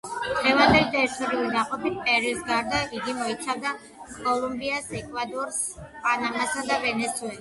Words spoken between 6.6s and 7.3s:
და ვენესუელას.